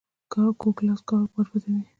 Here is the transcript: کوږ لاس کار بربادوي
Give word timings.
کوږ 0.61 0.75
لاس 0.85 1.01
کار 1.09 1.23
بربادوي 1.31 1.81